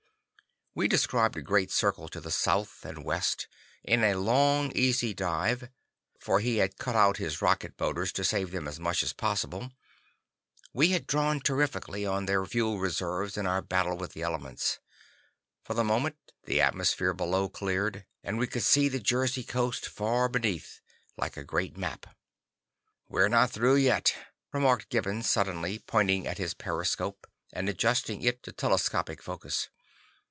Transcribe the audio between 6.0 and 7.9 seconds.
for he had cut out his rocket